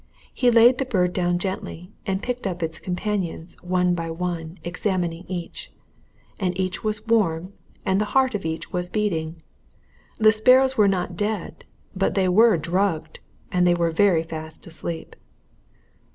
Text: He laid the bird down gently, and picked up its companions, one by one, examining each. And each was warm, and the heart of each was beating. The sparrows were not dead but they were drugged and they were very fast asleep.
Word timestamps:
He 0.33 0.49
laid 0.49 0.79
the 0.79 0.85
bird 0.85 1.13
down 1.13 1.37
gently, 1.37 1.91
and 2.07 2.23
picked 2.23 2.47
up 2.47 2.63
its 2.63 2.79
companions, 2.79 3.55
one 3.61 3.93
by 3.93 4.09
one, 4.09 4.57
examining 4.63 5.25
each. 5.27 5.71
And 6.39 6.57
each 6.59 6.83
was 6.83 7.05
warm, 7.05 7.53
and 7.85 8.01
the 8.01 8.05
heart 8.17 8.33
of 8.33 8.43
each 8.43 8.73
was 8.73 8.89
beating. 8.89 9.43
The 10.17 10.31
sparrows 10.31 10.75
were 10.75 10.87
not 10.87 11.15
dead 11.15 11.65
but 11.95 12.15
they 12.15 12.27
were 12.27 12.57
drugged 12.57 13.19
and 13.51 13.67
they 13.67 13.75
were 13.75 13.91
very 13.91 14.23
fast 14.23 14.65
asleep. 14.65 15.15